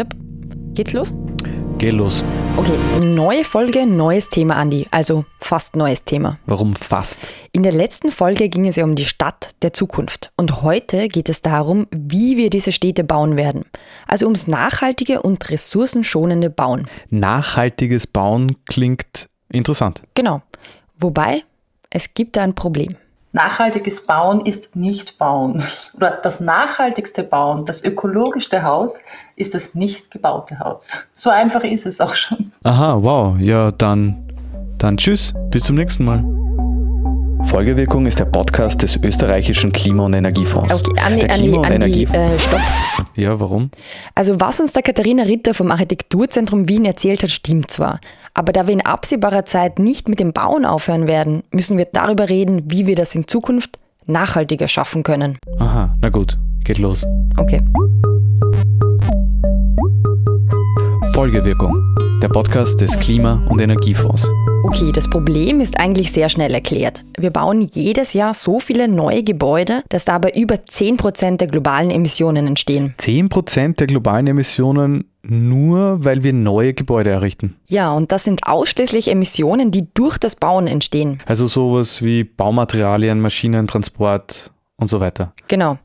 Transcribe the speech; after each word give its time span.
Tipp. 0.00 0.16
Geht's 0.72 0.94
los? 0.94 1.12
Geh 1.76 1.90
los. 1.90 2.24
Okay, 2.56 3.04
neue 3.04 3.44
Folge, 3.44 3.84
neues 3.84 4.30
Thema, 4.30 4.56
Andi. 4.56 4.86
Also 4.90 5.26
fast 5.40 5.76
neues 5.76 6.04
Thema. 6.04 6.38
Warum 6.46 6.74
fast? 6.74 7.18
In 7.52 7.62
der 7.62 7.72
letzten 7.72 8.10
Folge 8.10 8.48
ging 8.48 8.66
es 8.66 8.76
ja 8.76 8.84
um 8.84 8.94
die 8.94 9.04
Stadt 9.04 9.50
der 9.60 9.74
Zukunft. 9.74 10.32
Und 10.38 10.62
heute 10.62 11.08
geht 11.08 11.28
es 11.28 11.42
darum, 11.42 11.86
wie 11.90 12.38
wir 12.38 12.48
diese 12.48 12.72
Städte 12.72 13.04
bauen 13.04 13.36
werden. 13.36 13.66
Also 14.06 14.24
ums 14.24 14.46
nachhaltige 14.46 15.20
und 15.20 15.50
ressourcenschonende 15.50 16.48
Bauen. 16.48 16.86
Nachhaltiges 17.10 18.06
Bauen 18.06 18.56
klingt 18.64 19.28
interessant. 19.52 20.02
Genau. 20.14 20.40
Wobei, 20.98 21.42
es 21.90 22.14
gibt 22.14 22.36
da 22.36 22.42
ein 22.42 22.54
Problem. 22.54 22.96
Nachhaltiges 23.32 24.06
Bauen 24.06 24.44
ist 24.44 24.74
nicht 24.74 25.16
Bauen. 25.18 25.62
Oder 25.94 26.18
das 26.22 26.40
nachhaltigste 26.40 27.22
Bauen, 27.22 27.64
das 27.64 27.84
ökologischste 27.84 28.64
Haus 28.64 29.02
ist 29.36 29.54
das 29.54 29.74
nicht 29.74 30.10
gebaute 30.10 30.58
Haus. 30.58 30.90
So 31.12 31.30
einfach 31.30 31.62
ist 31.62 31.86
es 31.86 32.00
auch 32.00 32.14
schon. 32.14 32.52
Aha, 32.64 32.98
wow. 33.00 33.38
Ja, 33.38 33.70
dann, 33.70 34.16
dann 34.78 34.96
tschüss. 34.96 35.32
Bis 35.50 35.64
zum 35.64 35.76
nächsten 35.76 36.04
Mal. 36.04 36.39
Folgewirkung 37.44 38.06
ist 38.06 38.18
der 38.20 38.26
Podcast 38.26 38.82
des 38.82 38.96
österreichischen 38.96 39.72
Klima- 39.72 40.04
und 40.04 40.14
Energiefonds. 40.14 40.72
Okay, 40.72 41.00
Andi, 41.00 41.20
der 41.20 41.28
Klima- 41.28 41.58
und 41.58 41.64
Andi, 41.64 41.74
Energiefonds. 41.76 42.34
äh, 42.34 42.38
stopp. 42.48 42.60
Ja, 43.16 43.40
warum? 43.40 43.70
Also 44.14 44.40
was 44.40 44.60
uns 44.60 44.72
der 44.72 44.82
Katharina 44.82 45.24
Ritter 45.24 45.54
vom 45.54 45.70
Architekturzentrum 45.70 46.68
Wien 46.68 46.84
erzählt 46.84 47.22
hat, 47.22 47.30
stimmt 47.30 47.70
zwar. 47.70 48.00
Aber 48.34 48.52
da 48.52 48.66
wir 48.66 48.74
in 48.74 48.84
absehbarer 48.84 49.44
Zeit 49.44 49.78
nicht 49.78 50.08
mit 50.08 50.20
dem 50.20 50.32
Bauen 50.32 50.64
aufhören 50.64 51.06
werden, 51.08 51.42
müssen 51.50 51.76
wir 51.76 51.86
darüber 51.86 52.28
reden, 52.28 52.62
wie 52.70 52.86
wir 52.86 52.94
das 52.94 53.14
in 53.14 53.26
Zukunft 53.26 53.78
nachhaltiger 54.06 54.68
schaffen 54.68 55.02
können. 55.02 55.38
Aha, 55.58 55.94
na 56.00 56.08
gut. 56.08 56.38
Geht 56.64 56.78
los. 56.78 57.04
Okay. 57.36 57.60
Folgewirkung. 61.14 61.89
Der 62.22 62.28
Podcast 62.28 62.82
des 62.82 62.98
Klima- 62.98 63.42
und 63.48 63.62
Energiefonds. 63.62 64.28
Okay, 64.64 64.92
das 64.92 65.08
Problem 65.08 65.62
ist 65.62 65.80
eigentlich 65.80 66.12
sehr 66.12 66.28
schnell 66.28 66.52
erklärt. 66.52 67.02
Wir 67.18 67.30
bauen 67.30 67.62
jedes 67.72 68.12
Jahr 68.12 68.34
so 68.34 68.60
viele 68.60 68.88
neue 68.88 69.22
Gebäude, 69.22 69.82
dass 69.88 70.04
dabei 70.04 70.32
über 70.36 70.56
10% 70.56 71.38
der 71.38 71.48
globalen 71.48 71.90
Emissionen 71.90 72.46
entstehen. 72.46 72.94
10% 72.98 73.78
der 73.78 73.86
globalen 73.86 74.26
Emissionen 74.26 75.10
nur, 75.22 76.04
weil 76.04 76.22
wir 76.22 76.34
neue 76.34 76.74
Gebäude 76.74 77.08
errichten. 77.08 77.56
Ja, 77.68 77.90
und 77.92 78.12
das 78.12 78.24
sind 78.24 78.46
ausschließlich 78.46 79.08
Emissionen, 79.08 79.70
die 79.70 79.88
durch 79.94 80.18
das 80.18 80.36
Bauen 80.36 80.66
entstehen. 80.66 81.20
Also 81.24 81.46
sowas 81.46 82.02
wie 82.02 82.24
Baumaterialien, 82.24 83.18
Maschinen, 83.18 83.66
Transport 83.66 84.50
und 84.76 84.88
so 84.88 85.00
weiter. 85.00 85.32
Genau. 85.48 85.78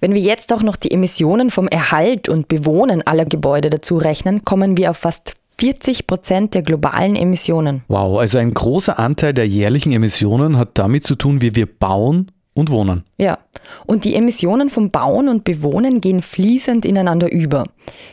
Wenn 0.00 0.14
wir 0.14 0.20
jetzt 0.20 0.52
auch 0.52 0.62
noch 0.62 0.76
die 0.76 0.92
Emissionen 0.92 1.50
vom 1.50 1.66
Erhalt 1.66 2.28
und 2.28 2.46
Bewohnen 2.46 3.02
aller 3.04 3.24
Gebäude 3.24 3.70
dazu 3.70 3.96
rechnen, 3.96 4.44
kommen 4.44 4.76
wir 4.76 4.90
auf 4.90 4.98
fast 4.98 5.34
40 5.60 6.06
Prozent 6.06 6.54
der 6.54 6.62
globalen 6.62 7.16
Emissionen. 7.16 7.82
Wow, 7.88 8.18
also 8.18 8.38
ein 8.38 8.54
großer 8.54 8.98
Anteil 8.98 9.34
der 9.34 9.46
jährlichen 9.46 9.92
Emissionen 9.92 10.56
hat 10.56 10.70
damit 10.78 11.04
zu 11.04 11.16
tun, 11.16 11.42
wie 11.42 11.54
wir 11.54 11.66
bauen 11.66 12.30
und 12.54 12.70
wohnen. 12.70 13.04
Ja. 13.18 13.38
Und 13.84 14.04
die 14.04 14.14
Emissionen 14.14 14.70
vom 14.70 14.90
Bauen 14.90 15.28
und 15.28 15.44
Bewohnen 15.44 16.00
gehen 16.00 16.22
fließend 16.22 16.86
ineinander 16.86 17.30
über. 17.30 17.64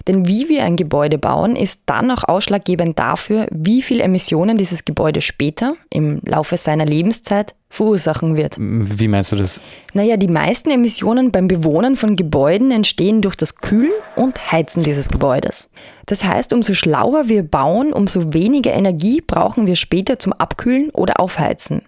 Denn 0.08 0.28
wie 0.28 0.50
wir 0.50 0.64
ein 0.64 0.76
Gebäude 0.76 1.18
bauen, 1.18 1.56
ist 1.56 1.82
dann 1.86 2.12
auch 2.12 2.24
ausschlaggebend 2.24 2.98
dafür, 2.98 3.48
wie 3.52 3.82
viel 3.82 4.02
Emissionen 4.02 4.58
dieses 4.58 4.86
Gebäude 4.86 5.22
später, 5.22 5.76
im 5.90 6.22
Laufe 6.26 6.58
seiner 6.58 6.86
Lebenszeit, 6.86 7.56
verursachen 7.70 8.38
wird. 8.38 8.56
Wie 8.60 9.08
meinst 9.08 9.34
du 9.34 9.36
das? 9.36 9.60
Naja, 9.94 10.16
die 10.16 10.30
meisten 10.30 10.70
Emissionen 10.72 11.32
beim 11.32 11.48
Bewohnen 11.48 11.98
von 11.98 12.16
Gebäuden 12.16 12.72
entstehen 12.72 13.22
durch 13.22 13.36
das 13.36 13.56
Kühlen 13.56 13.92
und 14.16 14.52
Heizen 14.52 14.84
dieses 14.84 15.10
Gebäudes. 15.10 15.70
Das 16.06 16.24
heißt, 16.24 16.54
umso 16.54 16.74
schlauer 16.74 17.28
wir 17.28 17.44
bauen, 17.44 17.92
umso 17.92 18.34
weniger 18.34 18.74
Energie 18.74 19.22
brauchen 19.22 19.68
wir 19.68 19.76
später 19.76 20.18
zum 20.18 20.32
Abkühlen 20.34 20.90
oder 20.92 21.20
Aufheizen. 21.20 21.82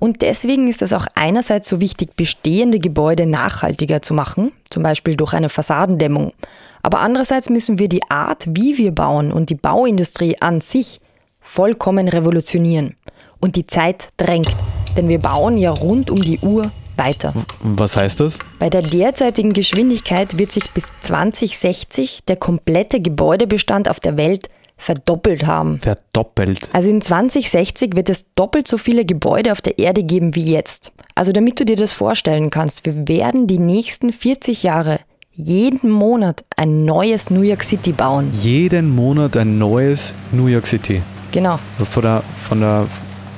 Und 0.00 0.22
deswegen 0.22 0.68
ist 0.68 0.82
es 0.82 0.92
auch 0.92 1.06
einerseits 1.14 1.68
so 1.68 1.80
wichtig, 1.80 2.16
bestehende 2.16 2.80
Gebäude 2.80 3.26
nachhaltiger 3.26 4.02
zu 4.02 4.14
machen, 4.14 4.50
zum 4.68 4.82
Beispiel 4.82 5.16
durch 5.16 5.32
eine 5.32 5.48
Fassadendämmung. 5.48 6.32
Aber 6.82 7.00
andererseits 7.00 7.50
müssen 7.50 7.78
wir 7.78 7.88
die 7.88 8.02
Art, 8.08 8.46
wie 8.48 8.78
wir 8.78 8.92
bauen 8.92 9.32
und 9.32 9.50
die 9.50 9.54
Bauindustrie 9.54 10.36
an 10.40 10.60
sich 10.60 11.00
vollkommen 11.40 12.08
revolutionieren. 12.08 12.96
Und 13.40 13.56
die 13.56 13.66
Zeit 13.66 14.08
drängt, 14.18 14.54
denn 14.96 15.08
wir 15.08 15.18
bauen 15.18 15.56
ja 15.56 15.70
rund 15.70 16.10
um 16.10 16.20
die 16.20 16.38
Uhr 16.40 16.70
weiter. 16.96 17.32
Was 17.62 17.96
heißt 17.96 18.20
das? 18.20 18.38
Bei 18.58 18.68
der 18.68 18.82
derzeitigen 18.82 19.52
Geschwindigkeit 19.52 20.36
wird 20.38 20.52
sich 20.52 20.70
bis 20.72 20.88
2060 21.00 22.24
der 22.26 22.36
komplette 22.36 23.00
Gebäudebestand 23.00 23.88
auf 23.88 24.00
der 24.00 24.18
Welt 24.18 24.48
verdoppelt 24.76 25.46
haben. 25.46 25.78
Verdoppelt. 25.78 26.68
Also 26.72 26.90
in 26.90 27.02
2060 27.02 27.96
wird 27.96 28.08
es 28.08 28.24
doppelt 28.34 28.66
so 28.66 28.78
viele 28.78 29.04
Gebäude 29.04 29.52
auf 29.52 29.60
der 29.60 29.78
Erde 29.78 30.02
geben 30.02 30.34
wie 30.34 30.50
jetzt. 30.50 30.92
Also 31.14 31.32
damit 31.32 31.60
du 31.60 31.64
dir 31.64 31.76
das 31.76 31.92
vorstellen 31.92 32.50
kannst, 32.50 32.86
wir 32.86 33.06
werden 33.06 33.46
die 33.46 33.58
nächsten 33.58 34.12
40 34.12 34.62
Jahre 34.62 35.00
jeden 35.44 35.90
Monat 35.90 36.44
ein 36.56 36.84
neues 36.84 37.30
New 37.30 37.42
York 37.42 37.62
City 37.62 37.92
bauen. 37.92 38.30
Jeden 38.40 38.94
Monat 38.94 39.36
ein 39.36 39.58
neues 39.58 40.14
New 40.32 40.46
York 40.46 40.66
City. 40.66 41.02
Genau. 41.32 41.58
Von 41.90 42.02
der, 42.02 42.22
von 42.48 42.60
der, 42.60 42.86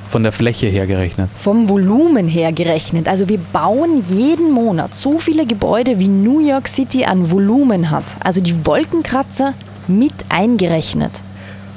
von 0.09 0.23
der 0.23 0.31
Fläche 0.31 0.67
her 0.67 0.87
gerechnet. 0.87 1.29
Vom 1.37 1.69
Volumen 1.69 2.27
her 2.27 2.51
gerechnet. 2.51 3.07
Also 3.07 3.29
wir 3.29 3.37
bauen 3.37 4.03
jeden 4.09 4.51
Monat 4.51 4.95
so 4.95 5.19
viele 5.19 5.45
Gebäude, 5.45 5.99
wie 5.99 6.07
New 6.07 6.39
York 6.39 6.67
City 6.67 7.05
an 7.05 7.31
Volumen 7.31 7.89
hat. 7.89 8.05
Also 8.23 8.41
die 8.41 8.65
Wolkenkratzer 8.65 9.53
mit 9.87 10.13
eingerechnet. 10.29 11.11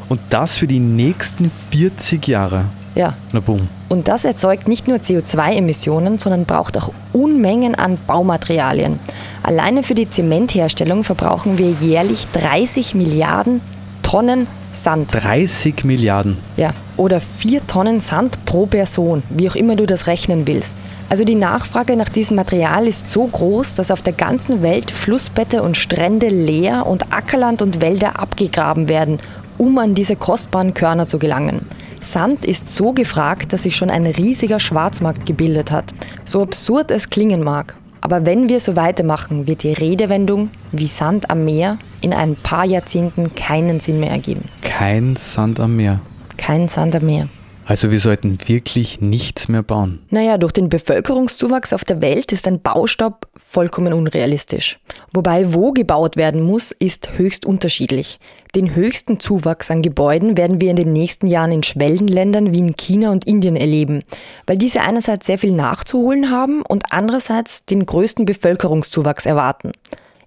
Und 0.09 0.21
das 0.31 0.57
für 0.57 0.67
die 0.67 0.81
nächsten 0.81 1.51
40 1.71 2.29
Jahre. 2.29 2.65
Ja. 2.97 3.15
Na 3.33 3.41
boom. 3.41 3.69
Und 3.89 4.09
das 4.09 4.25
erzeugt 4.25 4.67
nicht 4.67 4.89
nur 4.89 4.97
CO2-Emissionen, 4.97 6.19
sondern 6.19 6.47
braucht 6.47 6.77
auch 6.79 6.91
Unmengen 7.13 7.75
an 7.75 7.99
Baumaterialien. 8.07 8.99
Alleine 9.43 9.83
für 9.83 9.95
die 9.95 10.11
Zementherstellung 10.11 11.05
verbrauchen 11.05 11.59
wir 11.59 11.71
jährlich 11.71 12.27
30 12.33 12.95
Milliarden 12.97 13.61
Tonnen 14.03 14.49
Sand. 14.73 15.09
30 15.13 15.85
Milliarden. 15.85 16.37
Ja, 16.57 16.71
oder 16.97 17.21
4 17.21 17.67
Tonnen 17.67 18.01
Sand 18.01 18.45
pro 18.45 18.67
Person, 18.67 19.23
wie 19.31 19.49
auch 19.49 19.55
immer 19.55 19.77
du 19.77 19.87
das 19.87 20.07
rechnen 20.07 20.47
willst. 20.47 20.77
Also 21.09 21.25
die 21.25 21.35
Nachfrage 21.35 21.97
nach 21.97 22.09
diesem 22.09 22.37
Material 22.37 22.87
ist 22.87 23.09
so 23.09 23.27
groß, 23.27 23.77
dass 23.77 23.91
auf 23.91 24.03
der 24.03 24.13
ganzen 24.13 24.63
Welt 24.63 24.91
Flussbette 24.91 25.63
und 25.63 25.77
Strände 25.77 26.29
leer 26.29 26.87
und 26.87 27.13
Ackerland 27.13 27.63
und 27.63 27.81
Wälder 27.81 28.19
abgegraben 28.19 28.89
werden, 28.89 29.21
um 29.59 29.79
an 29.79 29.95
diese 29.95 30.17
kostbaren 30.17 30.75
Körner 30.75 31.07
zu 31.07 31.19
gelangen. 31.19 31.67
Sand 32.07 32.45
ist 32.45 32.75
so 32.75 32.93
gefragt, 32.93 33.53
dass 33.53 33.65
sich 33.65 33.77
schon 33.77 33.91
ein 33.91 34.07
riesiger 34.07 34.61
Schwarzmarkt 34.61 35.27
gebildet 35.27 35.73
hat. 35.73 35.93
So 36.25 36.41
absurd 36.41 36.93
es 36.93 37.11
klingen 37.11 37.43
mag. 37.43 37.75
Aber 38.01 38.25
wenn 38.25 38.49
wir 38.49 38.61
so 38.61 38.77
weitermachen, 38.77 39.49
wird 39.49 39.65
die 39.65 39.73
Redewendung 39.73 40.51
wie 40.71 40.87
Sand 40.87 41.29
am 41.31 41.45
Meer 41.45 41.79
in 42.03 42.13
ein 42.13 42.37
paar 42.37 42.65
Jahrzehnten 42.65 43.35
keinen 43.35 43.81
Sinn 43.81 43.99
mehr 43.99 44.11
ergeben. 44.11 44.45
Kein 44.63 45.17
Sand 45.17 45.59
am 45.59 45.75
Meer. 45.75 46.01
Kein 46.37 46.69
Sand 46.69 46.95
am 46.95 47.07
Meer. 47.07 47.29
Also 47.65 47.91
wir 47.91 47.99
sollten 47.99 48.39
wirklich 48.47 49.01
nichts 49.01 49.49
mehr 49.49 49.65
bauen. 49.65 49.99
Naja, 50.11 50.39
durch 50.39 50.53
den 50.53 50.69
Bevölkerungszuwachs 50.69 51.73
auf 51.73 51.85
der 51.85 52.01
Welt 52.01 52.31
ist 52.31 52.47
ein 52.47 52.63
Baustopp 52.63 53.27
vollkommen 53.49 53.93
unrealistisch. 53.93 54.79
Wobei, 55.15 55.55
wo 55.55 55.73
gebaut 55.73 56.17
werden 56.17 56.43
muss, 56.43 56.73
ist 56.73 57.17
höchst 57.17 57.47
unterschiedlich. 57.47 58.19
Den 58.55 58.75
höchsten 58.75 59.21
Zuwachs 59.21 59.71
an 59.71 59.83
Gebäuden 59.83 60.37
werden 60.37 60.61
wir 60.61 60.71
in 60.71 60.77
den 60.77 60.93
nächsten 60.93 61.29
Jahren 61.29 61.53
in 61.53 61.63
Schwellenländern 61.63 62.53
wie 62.53 62.59
in 62.59 62.77
China 62.77 63.13
und 63.13 63.25
Indien 63.25 63.57
erleben, 63.57 64.03
weil 64.47 64.59
diese 64.59 64.81
einerseits 64.81 65.27
sehr 65.27 65.39
viel 65.39 65.53
nachzuholen 65.53 66.31
haben 66.31 66.63
und 66.63 66.87
andererseits 66.91 67.65
den 67.65 67.87
größten 67.87 68.27
Bevölkerungszuwachs 68.27 69.27
erwarten. 69.27 69.73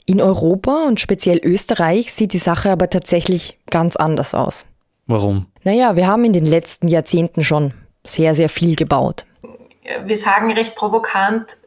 In 0.06 0.22
Europa 0.22 0.86
und 0.88 1.00
speziell 1.00 1.40
Österreich 1.44 2.14
sieht 2.14 2.34
die 2.34 2.40
Sache 2.40 2.72
aber 2.72 2.90
tatsächlich 2.90 3.60
ganz 3.70 3.96
anders 3.96 4.34
aus. 4.34 4.66
Warum? 5.06 5.46
Naja, 5.64 5.96
wir 5.96 6.08
haben 6.08 6.24
in 6.24 6.34
den 6.34 6.46
letzten 6.46 6.88
Jahrzehnten 6.88 7.44
schon 7.44 7.74
sehr, 8.06 8.34
sehr 8.34 8.50
viel 8.50 8.76
gebaut. 8.76 9.26
Wir 10.06 10.18
sagen 10.18 10.52
recht 10.52 10.76
provokant, 10.76 11.58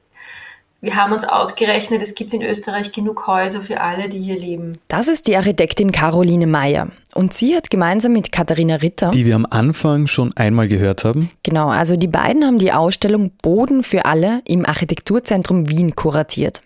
wir 0.82 0.96
haben 0.96 1.12
uns 1.12 1.24
ausgerechnet, 1.24 2.02
es 2.02 2.16
gibt 2.16 2.34
in 2.34 2.42
Österreich 2.42 2.90
genug 2.90 3.28
Häuser 3.28 3.60
für 3.60 3.80
alle, 3.80 4.08
die 4.08 4.18
hier 4.18 4.36
leben. 4.36 4.78
Das 4.88 5.06
ist 5.06 5.28
die 5.28 5.36
Architektin 5.36 5.92
Caroline 5.92 6.48
Meyer. 6.48 6.88
Und 7.14 7.32
sie 7.32 7.54
hat 7.54 7.70
gemeinsam 7.70 8.12
mit 8.12 8.32
Katharina 8.32 8.74
Ritter, 8.76 9.12
Die 9.12 9.24
wir 9.24 9.36
am 9.36 9.46
Anfang 9.48 10.08
schon 10.08 10.36
einmal 10.36 10.66
gehört 10.66 11.04
haben. 11.04 11.30
genau, 11.44 11.68
also 11.68 11.94
die 11.94 12.08
beiden 12.08 12.44
haben 12.44 12.58
die 12.58 12.72
Ausstellung 12.72 13.30
Boden 13.42 13.84
für 13.84 14.06
alle 14.06 14.42
im 14.44 14.66
Architekturzentrum 14.66 15.68
Wien 15.68 15.94
kuratiert. 15.94 16.62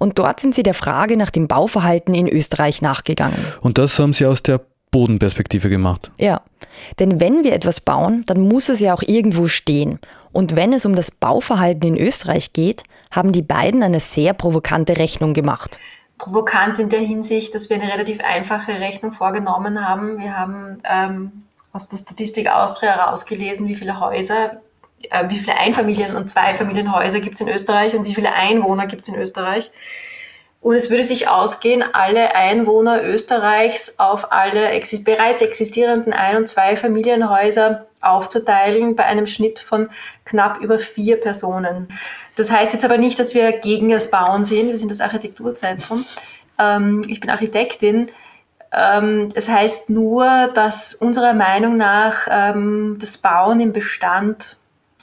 Und 0.00 0.18
dort 0.18 0.40
sind 0.40 0.56
sie 0.56 0.64
der 0.64 0.74
Frage 0.74 1.16
nach 1.16 1.30
dem 1.30 1.46
Bauverhalten 1.46 2.14
in 2.14 2.28
Österreich 2.28 2.82
nachgegangen. 2.82 3.38
Und 3.60 3.78
das 3.78 3.96
haben 4.00 4.12
sie 4.12 4.26
aus 4.26 4.42
der 4.42 4.60
Bodenperspektive 4.92 5.68
gemacht. 5.68 6.12
Ja, 6.18 6.42
denn 7.00 7.18
wenn 7.18 7.42
wir 7.42 7.52
etwas 7.52 7.80
bauen, 7.80 8.22
dann 8.26 8.40
muss 8.46 8.68
es 8.68 8.78
ja 8.78 8.94
auch 8.94 9.02
irgendwo 9.02 9.48
stehen. 9.48 9.98
Und 10.30 10.54
wenn 10.54 10.72
es 10.72 10.86
um 10.86 10.94
das 10.94 11.10
Bauverhalten 11.10 11.88
in 11.88 11.98
Österreich 11.98 12.52
geht, 12.52 12.84
haben 13.10 13.32
die 13.32 13.42
beiden 13.42 13.82
eine 13.82 13.98
sehr 13.98 14.32
provokante 14.32 14.96
Rechnung 14.98 15.34
gemacht. 15.34 15.80
provokant 16.18 16.78
in 16.78 16.88
der 16.88 17.00
Hinsicht, 17.00 17.52
dass 17.54 17.68
wir 17.68 17.80
eine 17.80 17.92
relativ 17.92 18.20
einfache 18.22 18.78
Rechnung 18.78 19.12
vorgenommen 19.12 19.84
haben. 19.86 20.18
Wir 20.18 20.38
haben 20.38 20.78
ähm, 20.84 21.32
aus 21.72 21.88
der 21.88 21.96
Statistik 21.96 22.48
Austria 22.48 22.94
herausgelesen, 22.94 23.66
wie 23.66 23.74
viele 23.74 23.98
Häuser, 23.98 24.60
äh, 25.10 25.28
wie 25.28 25.38
viele 25.38 25.56
Einfamilien- 25.56 26.14
und 26.14 26.30
Zweifamilienhäuser 26.30 27.20
gibt 27.20 27.34
es 27.34 27.40
in 27.40 27.48
Österreich 27.48 27.96
und 27.96 28.04
wie 28.04 28.14
viele 28.14 28.32
Einwohner 28.32 28.86
gibt 28.86 29.02
es 29.02 29.08
in 29.08 29.20
Österreich. 29.20 29.72
Und 30.62 30.76
es 30.76 30.90
würde 30.90 31.02
sich 31.02 31.28
ausgehen, 31.28 31.82
alle 31.92 32.36
Einwohner 32.36 33.02
Österreichs 33.02 33.98
auf 33.98 34.30
alle 34.30 34.68
exi 34.68 35.02
bereits 35.02 35.42
existierenden 35.42 36.12
Ein- 36.12 36.36
und 36.36 36.48
Zweifamilienhäuser 36.48 37.86
aufzuteilen 38.00 38.94
bei 38.94 39.04
einem 39.04 39.26
Schnitt 39.26 39.58
von 39.58 39.90
knapp 40.24 40.60
über 40.60 40.78
vier 40.78 41.20
Personen. 41.20 41.88
Das 42.36 42.52
heißt 42.52 42.74
jetzt 42.74 42.84
aber 42.84 42.96
nicht, 42.96 43.18
dass 43.18 43.34
wir 43.34 43.50
gegen 43.52 43.88
das 43.88 44.10
Bauen 44.10 44.44
sind. 44.44 44.68
Wir 44.68 44.78
sind 44.78 44.90
das 44.90 45.00
Architekturzentrum. 45.00 46.04
Ähm, 46.58 47.04
ich 47.08 47.18
bin 47.18 47.30
Architektin. 47.30 48.10
Ähm, 48.72 49.30
das 49.34 49.48
heißt 49.48 49.90
nur, 49.90 50.48
dass 50.54 50.94
unserer 50.94 51.34
Meinung 51.34 51.76
nach 51.76 52.28
ähm, 52.30 52.98
das 53.00 53.18
Bauen 53.18 53.58
im 53.58 53.72
Bestand, 53.72 54.58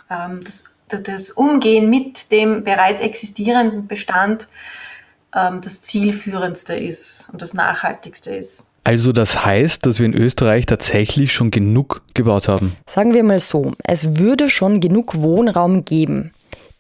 ähm, 0.10 0.42
das, 0.44 0.78
das 0.88 1.32
Umgehen 1.32 1.90
mit 1.90 2.32
dem 2.32 2.64
bereits 2.64 3.02
existierenden 3.02 3.88
Bestand 3.88 4.48
ähm, 5.36 5.62
das 5.62 5.82
zielführendste 5.82 6.76
ist 6.76 7.30
und 7.32 7.42
das 7.42 7.54
nachhaltigste 7.54 8.36
ist. 8.36 8.72
Also 8.84 9.12
das 9.12 9.46
heißt, 9.46 9.86
dass 9.86 10.00
wir 10.00 10.06
in 10.06 10.14
Österreich 10.14 10.66
tatsächlich 10.66 11.34
schon 11.34 11.52
genug 11.52 12.02
gebaut 12.14 12.48
haben. 12.48 12.76
Sagen 12.88 13.14
wir 13.14 13.24
mal 13.24 13.40
so, 13.40 13.74
es 13.84 14.18
würde 14.18 14.50
schon 14.50 14.80
genug 14.80 15.22
Wohnraum 15.22 15.86
geben. 15.86 16.32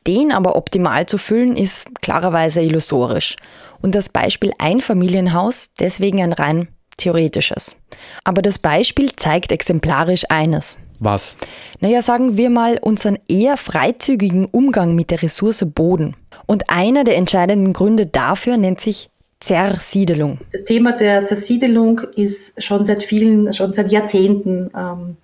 Den 0.07 0.31
aber 0.31 0.55
optimal 0.55 1.05
zu 1.05 1.17
füllen, 1.17 1.55
ist 1.55 1.85
klarerweise 2.01 2.61
illusorisch. 2.61 3.35
Und 3.81 3.95
das 3.95 4.09
Beispiel 4.09 4.53
Einfamilienhaus 4.57 5.67
deswegen 5.79 6.21
ein 6.21 6.33
rein 6.33 6.67
theoretisches. 6.97 7.75
Aber 8.23 8.41
das 8.41 8.59
Beispiel 8.59 9.15
zeigt 9.15 9.51
exemplarisch 9.51 10.23
eines. 10.29 10.77
Was? 10.99 11.37
Naja, 11.79 12.01
sagen 12.01 12.37
wir 12.37 12.49
mal 12.49 12.77
unseren 12.81 13.17
eher 13.27 13.57
freizügigen 13.57 14.45
Umgang 14.45 14.95
mit 14.95 15.11
der 15.11 15.21
Ressource 15.21 15.65
Boden. 15.65 16.15
Und 16.45 16.69
einer 16.69 17.03
der 17.03 17.15
entscheidenden 17.15 17.73
Gründe 17.73 18.05
dafür 18.05 18.57
nennt 18.57 18.81
sich 18.81 19.09
Zersiedelung. 19.39 20.39
Das 20.51 20.65
Thema 20.65 20.91
der 20.91 21.25
Zersiedelung 21.25 22.01
ist 22.15 22.61
schon 22.61 22.85
seit 22.85 23.03
vielen, 23.03 23.53
schon 23.53 23.71
seit 23.71 23.91
Jahrzehnten 23.91 24.69
ähm, 24.75 25.15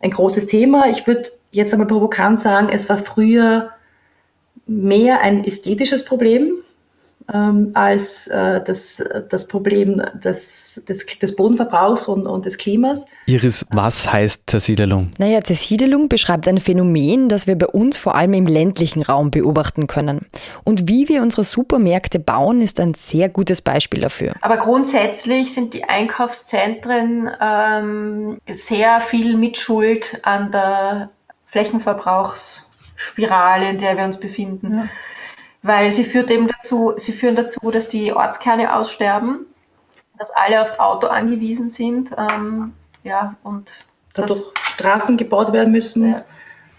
ein 0.00 0.10
großes 0.10 0.48
Thema. 0.48 0.88
Ich 0.90 1.06
würde 1.06 1.28
jetzt 1.52 1.72
einmal 1.72 1.86
provokant 1.86 2.40
sagen, 2.40 2.68
es 2.72 2.88
war 2.88 2.98
früher 2.98 3.70
mehr 4.66 5.20
ein 5.20 5.44
ästhetisches 5.44 6.04
Problem 6.04 6.54
ähm, 7.32 7.70
als 7.74 8.26
äh, 8.28 8.62
das, 8.62 9.02
das 9.28 9.48
Problem 9.48 10.00
des, 10.14 10.82
des, 10.88 11.04
des 11.06 11.34
Bodenverbrauchs 11.36 12.08
und, 12.08 12.26
und 12.26 12.46
des 12.46 12.56
Klimas. 12.58 13.06
Iris, 13.26 13.66
was 13.70 14.12
heißt 14.12 14.42
Zersiedelung? 14.46 15.10
Naja, 15.18 15.42
Zersiedelung 15.42 16.08
beschreibt 16.08 16.46
ein 16.46 16.58
Phänomen, 16.58 17.28
das 17.28 17.46
wir 17.46 17.56
bei 17.56 17.66
uns 17.66 17.96
vor 17.96 18.14
allem 18.14 18.34
im 18.34 18.46
ländlichen 18.46 19.02
Raum 19.02 19.32
beobachten 19.32 19.88
können. 19.88 20.26
Und 20.64 20.88
wie 20.88 21.08
wir 21.08 21.22
unsere 21.22 21.44
Supermärkte 21.44 22.18
bauen, 22.20 22.62
ist 22.62 22.80
ein 22.80 22.94
sehr 22.94 23.28
gutes 23.28 23.60
Beispiel 23.62 24.00
dafür. 24.00 24.34
Aber 24.40 24.56
grundsätzlich 24.58 25.52
sind 25.52 25.74
die 25.74 25.84
Einkaufszentren 25.84 27.30
ähm, 27.40 28.38
sehr 28.48 29.00
viel 29.00 29.36
Mitschuld 29.36 30.20
an 30.22 30.52
der 30.52 31.10
Flächenverbrauchsspirale, 31.46 33.70
in 33.70 33.78
der 33.78 33.96
wir 33.96 34.04
uns 34.04 34.20
befinden. 34.20 34.78
Ja 34.78 34.88
weil 35.66 35.90
sie 35.90 36.04
führt 36.04 36.30
eben 36.30 36.46
dazu, 36.46 36.94
sie 36.96 37.12
führen 37.12 37.34
dazu, 37.34 37.70
dass 37.72 37.88
die 37.88 38.12
Ortskerne 38.12 38.74
aussterben, 38.76 39.46
dass 40.16 40.30
alle 40.30 40.62
aufs 40.62 40.78
Auto 40.78 41.08
angewiesen 41.08 41.70
sind, 41.70 42.10
ähm, 42.16 42.72
ja, 43.02 43.34
und 43.42 43.72
dadurch 44.14 44.44
Straßen 44.74 45.16
gebaut 45.16 45.52
werden 45.52 45.72
müssen, 45.72 46.12
ja. 46.12 46.24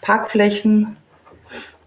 Parkflächen. 0.02 0.96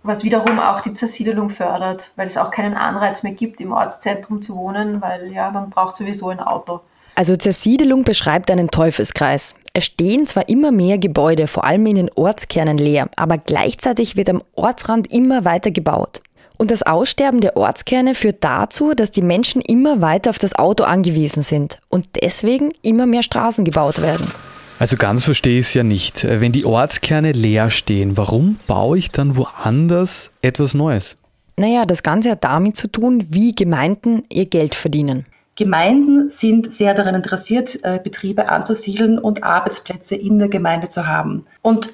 Was 0.03 0.25
wiederum 0.25 0.59
auch 0.59 0.81
die 0.81 0.95
Zersiedelung 0.95 1.51
fördert, 1.51 2.13
weil 2.17 2.27
es 2.27 2.37
auch 2.37 2.51
keinen 2.51 2.75
Anreiz 2.75 3.23
mehr 3.23 3.33
gibt, 3.33 3.61
im 3.61 3.73
Ortszentrum 3.73 4.43
zu 4.43 4.57
wohnen, 4.57 5.01
weil 5.01 5.33
ja, 5.33 5.51
man 5.51 5.71
braucht 5.71 5.97
sowieso 5.97 6.29
ein 6.29 6.41
Auto. 6.41 6.81
Also 7.15 7.37
Zersiedelung 7.37 8.05
beschreibt 8.05 8.51
einen 8.51 8.71
Teufelskreis. 8.71 9.55
Es 9.73 9.85
stehen 9.85 10.27
zwar 10.27 10.49
immer 10.49 10.71
mehr 10.71 10.99
Gebäude, 10.99 11.47
vor 11.47 11.65
allem 11.65 11.87
in 11.87 11.97
den 11.97 12.11
Ortskernen 12.15 12.79
leer, 12.79 13.09
aber 13.17 13.37
gleichzeitig 13.39 14.17
wird 14.17 14.31
am 14.31 14.43
Ortsrand 14.55 15.13
immer 15.13 15.45
weiter 15.45 15.71
gebaut. 15.71 16.23
Und 16.61 16.71
das 16.71 16.83
Aussterben 16.83 17.41
der 17.41 17.57
Ortskerne 17.57 18.15
führt 18.15 18.45
dazu, 18.45 18.93
dass 18.93 19.11
die 19.11 19.23
Menschen 19.23 19.63
immer 19.63 20.03
weiter 20.03 20.29
auf 20.29 20.39
das 20.39 20.55
Auto 20.55 20.85
angewiesen 20.85 21.43
sind 21.43 21.79
und 21.89 22.07
deswegen 22.21 22.71
immer 22.83 23.07
mehr 23.07 23.23
Straßen 23.23 23.65
gebaut 23.65 24.03
werden. 24.03 24.31
Also 24.79 24.99
ganz 24.99 25.25
verstehe 25.25 25.59
ich 25.59 25.69
es 25.69 25.73
ja 25.73 25.85
nicht. 25.85 26.23
Wenn 26.23 26.53
die 26.53 26.67
Ortskerne 26.67 27.33
leer 27.33 27.71
stehen, 27.71 28.19
warum 28.19 28.59
baue 28.67 28.99
ich 28.99 29.11
dann 29.11 29.39
woanders 29.39 30.31
etwas 30.43 30.75
Neues? 30.75 31.17
Naja, 31.57 31.87
das 31.87 32.03
Ganze 32.03 32.33
hat 32.33 32.45
damit 32.45 32.77
zu 32.77 32.89
tun, 32.89 33.25
wie 33.31 33.55
Gemeinden 33.55 34.25
ihr 34.29 34.45
Geld 34.45 34.75
verdienen. 34.75 35.25
Gemeinden 35.57 36.29
sind 36.29 36.71
sehr 36.71 36.93
daran 36.93 37.15
interessiert, 37.15 37.79
äh, 37.85 37.99
Betriebe 38.05 38.51
anzusiedeln 38.51 39.19
und 39.19 39.45
Arbeitsplätze 39.45 40.15
in 40.15 40.39
der 40.39 40.51
Gemeinde 40.51 40.91
zu 40.91 41.07
haben. 41.07 41.47
Und 41.63 41.89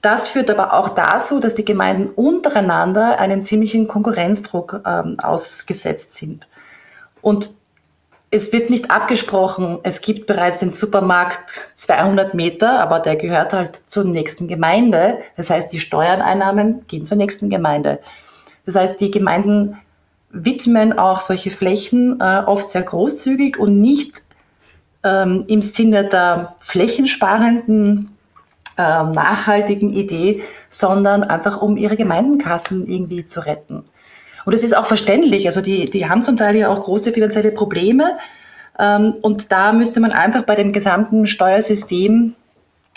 das 0.00 0.30
führt 0.30 0.50
aber 0.50 0.74
auch 0.74 0.90
dazu, 0.90 1.40
dass 1.40 1.54
die 1.54 1.64
Gemeinden 1.64 2.08
untereinander 2.08 3.18
einen 3.18 3.42
ziemlichen 3.42 3.88
Konkurrenzdruck 3.88 4.80
ähm, 4.86 5.18
ausgesetzt 5.18 6.14
sind. 6.14 6.48
Und 7.20 7.50
es 8.30 8.52
wird 8.52 8.68
nicht 8.70 8.90
abgesprochen, 8.90 9.78
es 9.82 10.00
gibt 10.02 10.26
bereits 10.26 10.58
den 10.58 10.70
Supermarkt 10.70 11.54
200 11.76 12.34
Meter, 12.34 12.80
aber 12.80 13.00
der 13.00 13.16
gehört 13.16 13.54
halt 13.54 13.80
zur 13.86 14.04
nächsten 14.04 14.48
Gemeinde. 14.48 15.18
Das 15.36 15.48
heißt, 15.48 15.72
die 15.72 15.80
Steuerneinnahmen 15.80 16.86
gehen 16.86 17.06
zur 17.06 17.16
nächsten 17.16 17.48
Gemeinde. 17.48 18.00
Das 18.66 18.74
heißt, 18.74 19.00
die 19.00 19.10
Gemeinden 19.10 19.78
widmen 20.30 20.98
auch 20.98 21.20
solche 21.20 21.50
Flächen 21.50 22.20
äh, 22.20 22.42
oft 22.44 22.68
sehr 22.68 22.82
großzügig 22.82 23.58
und 23.58 23.80
nicht 23.80 24.22
ähm, 25.02 25.44
im 25.48 25.62
Sinne 25.62 26.04
der 26.04 26.54
flächensparenden 26.60 28.17
äh, 28.78 28.80
nachhaltigen 28.80 29.92
Idee, 29.92 30.42
sondern 30.70 31.24
einfach 31.24 31.60
um 31.60 31.76
ihre 31.76 31.96
Gemeindenkassen 31.96 32.88
irgendwie 32.88 33.26
zu 33.26 33.40
retten. 33.40 33.82
Und 34.46 34.54
es 34.54 34.62
ist 34.62 34.74
auch 34.74 34.86
verständlich. 34.86 35.46
Also 35.46 35.60
die, 35.60 35.90
die 35.90 36.08
haben 36.08 36.22
zum 36.22 36.38
Teil 36.38 36.56
ja 36.56 36.68
auch 36.68 36.84
große 36.84 37.12
finanzielle 37.12 37.52
Probleme. 37.52 38.16
Ähm, 38.78 39.14
und 39.20 39.52
da 39.52 39.72
müsste 39.72 40.00
man 40.00 40.12
einfach 40.12 40.44
bei 40.44 40.54
dem 40.54 40.72
gesamten 40.72 41.26
Steuersystem 41.26 42.34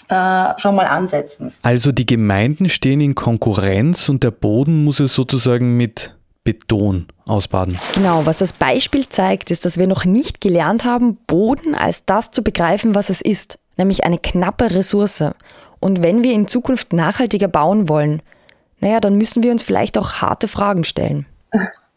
äh, 0.08 0.54
schon 0.58 0.76
mal 0.76 0.86
ansetzen. 0.86 1.54
Also 1.62 1.92
die 1.92 2.06
Gemeinden 2.06 2.70
stehen 2.70 3.02
in 3.02 3.16
Konkurrenz 3.16 4.08
und 4.08 4.24
der 4.24 4.32
Boden 4.32 4.84
muss 4.84 5.00
es 5.00 5.14
sozusagen 5.14 5.76
mit 5.78 6.16
Beton 6.44 7.08
ausbaden. 7.26 7.78
Genau, 7.96 8.26
was 8.26 8.38
das 8.40 8.54
Beispiel 8.54 9.08
zeigt, 9.10 9.52
ist, 9.52 9.66
dass 9.66 9.78
wir 9.78 9.88
noch 9.88 10.06
nicht 10.06 10.42
gelernt 10.42 10.86
haben, 10.86 11.18
Boden 11.28 11.76
als 11.76 12.06
das 12.06 12.32
zu 12.32 12.44
begreifen, 12.44 12.96
was 12.96 13.10
es 13.10 13.22
ist, 13.22 13.60
nämlich 13.78 14.04
eine 14.04 14.18
knappe 14.18 14.74
Ressource. 14.74 15.24
Und 15.82 16.04
wenn 16.04 16.24
wir 16.24 16.32
in 16.32 16.48
Zukunft 16.48 16.94
nachhaltiger 16.94 17.50
bauen 17.50 17.90
wollen, 17.90 18.22
naja, 18.80 19.02
dann 19.02 19.18
müssen 19.18 19.44
wir 19.44 19.52
uns 19.52 19.64
vielleicht 19.64 19.98
auch 19.98 20.14
harte 20.14 20.48
Fragen 20.48 20.86
stellen. 20.86 21.26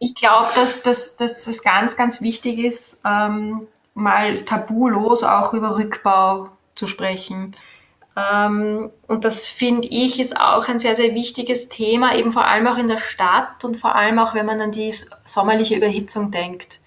Ich 0.00 0.14
glaube, 0.14 0.50
dass, 0.56 0.82
dass, 0.82 1.16
dass 1.16 1.46
es 1.46 1.62
ganz, 1.62 1.96
ganz 1.96 2.20
wichtig 2.20 2.58
ist, 2.58 3.02
ähm, 3.06 3.68
mal 3.94 4.40
tabulos 4.42 5.22
auch 5.22 5.54
über 5.54 5.76
Rückbau 5.76 6.48
zu 6.74 6.86
sprechen. 6.86 7.54
Ähm, 8.16 8.90
und 9.06 9.24
das 9.24 9.46
finde 9.46 9.86
ich 9.88 10.18
ist 10.18 10.36
auch 10.36 10.68
ein 10.68 10.78
sehr, 10.78 10.96
sehr 10.96 11.14
wichtiges 11.14 11.68
Thema, 11.68 12.16
eben 12.16 12.32
vor 12.32 12.44
allem 12.44 12.66
auch 12.66 12.76
in 12.76 12.88
der 12.88 12.98
Stadt 12.98 13.64
und 13.64 13.76
vor 13.76 13.94
allem 13.94 14.18
auch, 14.18 14.34
wenn 14.34 14.46
man 14.46 14.60
an 14.60 14.72
die 14.72 14.92
sommerliche 15.24 15.76
Überhitzung 15.76 16.30
denkt 16.30 16.80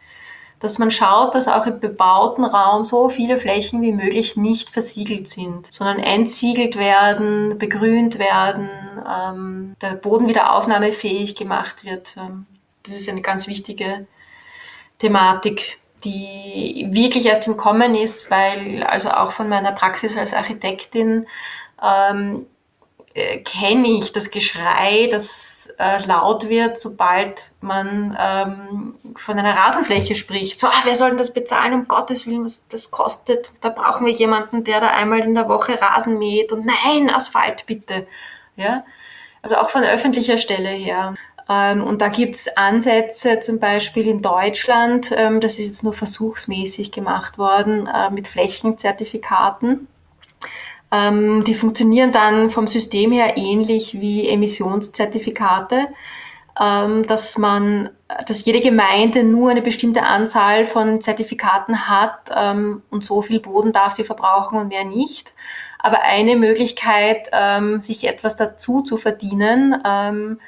dass 0.60 0.80
man 0.80 0.90
schaut, 0.90 1.36
dass 1.36 1.48
auch 1.48 1.66
im 1.68 1.80
bebauten 1.80 2.44
Raum 2.44 2.84
so 2.84 3.10
viele 3.10 3.38
Flächen 3.38 3.82
wie 3.82 3.92
möglich 3.92 4.38
nicht 4.38 4.70
versiegelt 4.70 5.28
sind, 5.28 5.72
sondern 5.72 6.00
entsiegelt 6.00 6.78
werden, 6.78 7.58
begrünt 7.60 8.18
werden, 8.18 8.70
ähm, 9.08 9.76
der 9.82 9.92
Boden 9.92 10.28
wieder 10.28 10.54
aufnahmefähig 10.56 11.36
gemacht 11.36 11.84
wird. 11.84 12.16
Ähm, 12.18 12.48
das 12.84 12.96
ist 12.96 13.10
eine 13.10 13.22
ganz 13.22 13.48
wichtige 13.48 14.08
Thematik, 15.00 15.80
die 16.04 16.88
wirklich 16.92 17.26
erst 17.26 17.48
im 17.48 17.58
Kommen 17.58 17.94
ist, 17.94 18.32
weil 18.32 18.84
also 18.84 19.12
auch 19.12 19.32
von 19.32 19.50
meiner 19.50 19.72
Praxis 19.74 20.18
als 20.18 20.34
Architektin 20.34 21.28
ähm, 21.84 22.48
äh, 23.18 23.40
kenne 23.40 23.88
ich 23.88 24.14
das 24.14 24.30
Geschrei, 24.30 25.08
das 25.10 25.74
äh, 25.80 26.06
laut 26.06 26.50
wird, 26.50 26.78
sobald 26.78 27.46
man 27.62 28.16
ähm, 28.20 28.94
von 29.16 29.40
einer 29.40 29.58
Rasenfläche 29.58 30.14
spricht. 30.14 30.60
So, 30.60 30.68
ah, 30.68 30.82
wer 30.84 30.96
soll 30.96 31.10
denn 31.10 31.18
das 31.18 31.34
bezahlen? 31.34 31.74
Um 31.74 31.88
Gottes 31.88 32.28
Willen, 32.28 32.46
was 32.46 32.68
das 32.68 32.92
kostet. 32.92 33.50
Da 33.62 33.70
brauchen 33.70 34.06
wir 34.06 34.14
jemanden, 34.14 34.64
der 34.64 34.82
da 34.82 34.90
einmal 34.90 35.22
in 35.22 35.34
der 35.34 35.50
Woche 35.50 35.82
Rasen 35.82 36.20
mäht 36.20 36.52
und 36.52 36.68
nein, 36.68 37.10
Asphalt 37.10 37.66
bitte. 37.66 38.06
Ja, 38.56 38.86
also 39.42 39.56
auch 39.56 39.72
von 39.72 39.82
öffentlicher 39.84 40.38
Stelle 40.38 40.70
her. 40.70 41.16
Ähm, 41.50 41.84
und 41.84 42.04
da 42.04 42.10
gibt 42.10 42.36
es 42.36 42.56
Ansätze 42.56 43.40
zum 43.40 43.60
Beispiel 43.60 44.08
in 44.08 44.22
Deutschland, 44.22 45.12
ähm, 45.18 45.42
das 45.42 45.58
ist 45.58 45.66
jetzt 45.66 45.84
nur 45.84 45.94
versuchsmäßig 45.94 46.92
gemacht 46.92 47.40
worden, 47.40 47.88
äh, 47.88 48.12
mit 48.12 48.28
Flächenzertifikaten. 48.28 49.88
Ähm, 50.92 51.44
die 51.44 51.56
funktionieren 51.56 52.12
dann 52.12 52.50
vom 52.50 52.68
System 52.68 53.12
her 53.12 53.38
ähnlich 53.38 54.00
wie 54.00 54.28
Emissionszertifikate, 54.28 55.90
dass 56.60 57.38
man, 57.38 57.92
dass 58.26 58.44
jede 58.46 58.62
Gemeinde 58.62 59.24
nur 59.24 59.52
eine 59.52 59.62
bestimmte 59.62 60.02
Anzahl 60.02 60.66
von 60.66 61.02
Zertifikaten 61.02 61.88
hat 61.88 62.32
und 62.90 63.04
so 63.04 63.22
viel 63.22 63.40
Boden 63.40 63.74
darf 63.74 63.94
sie 63.94 64.04
verbrauchen 64.04 64.58
und 64.58 64.70
mehr 64.70 64.84
nicht. 64.84 65.34
Aber 65.78 66.02
eine 66.02 66.36
Möglichkeit, 66.36 67.30
sich 67.78 68.08
etwas 68.08 68.38
dazu 68.38 68.82
zu 68.82 68.98
verdienen, 68.98 70.40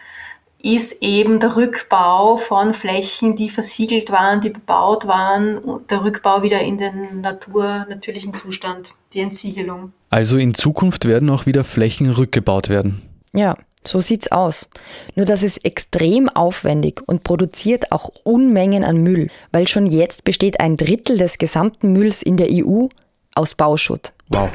ist 0.61 1.01
eben 1.01 1.39
der 1.39 1.55
Rückbau 1.55 2.37
von 2.37 2.73
Flächen, 2.73 3.35
die 3.35 3.49
versiegelt 3.49 4.11
waren, 4.11 4.41
die 4.41 4.49
bebaut 4.49 5.07
waren, 5.07 5.61
der 5.89 6.03
Rückbau 6.03 6.43
wieder 6.43 6.59
in 6.61 6.77
den 6.77 7.21
Natur, 7.21 7.85
natürlichen 7.89 8.33
Zustand, 8.33 8.91
die 9.13 9.21
Entsiegelung. 9.21 9.93
Also 10.09 10.37
in 10.37 10.53
Zukunft 10.53 11.05
werden 11.05 11.29
auch 11.29 11.45
wieder 11.45 11.63
Flächen 11.63 12.09
rückgebaut 12.09 12.67
werden. 12.67 13.01
Ja, 13.33 13.55
so 13.85 14.01
sieht's 14.01 14.31
aus. 14.31 14.69
Nur 15.15 15.25
das 15.25 15.43
ist 15.43 15.63
extrem 15.63 16.27
aufwendig 16.27 17.01
und 17.05 17.23
produziert 17.23 17.91
auch 17.91 18.09
Unmengen 18.23 18.83
an 18.83 18.97
Müll, 18.97 19.29
weil 19.51 19.67
schon 19.67 19.85
jetzt 19.85 20.25
besteht 20.25 20.59
ein 20.59 20.75
Drittel 20.75 21.17
des 21.17 21.37
gesamten 21.37 21.93
Mülls 21.93 22.21
in 22.21 22.35
der 22.35 22.47
EU 22.51 22.87
aus 23.33 23.55
Bauschutt. 23.55 24.11
Wow. 24.27 24.51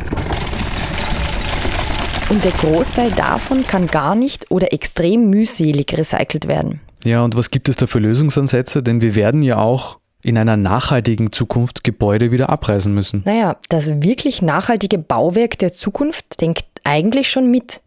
Und 2.30 2.42
der 2.44 2.52
Großteil 2.52 3.10
davon 3.10 3.66
kann 3.66 3.86
gar 3.86 4.14
nicht 4.14 4.50
oder 4.50 4.72
extrem 4.72 5.28
mühselig 5.28 5.96
recycelt 5.96 6.48
werden. 6.48 6.80
Ja, 7.04 7.22
und 7.22 7.36
was 7.36 7.50
gibt 7.50 7.68
es 7.68 7.76
da 7.76 7.86
für 7.86 7.98
Lösungsansätze? 7.98 8.82
Denn 8.82 9.02
wir 9.02 9.14
werden 9.14 9.42
ja 9.42 9.58
auch 9.58 9.98
in 10.22 10.38
einer 10.38 10.56
nachhaltigen 10.56 11.32
Zukunft 11.32 11.84
Gebäude 11.84 12.32
wieder 12.32 12.48
abreißen 12.48 12.92
müssen. 12.92 13.22
Naja, 13.26 13.56
das 13.68 14.02
wirklich 14.02 14.40
nachhaltige 14.40 14.96
Bauwerk 14.96 15.58
der 15.58 15.72
Zukunft 15.74 16.40
denkt 16.40 16.64
eigentlich 16.82 17.30
schon 17.30 17.50
mit, 17.50 17.82